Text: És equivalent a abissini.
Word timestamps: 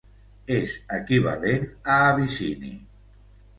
És 0.55 0.73
equivalent 0.99 1.69
a 1.99 2.01
abissini. 2.09 2.75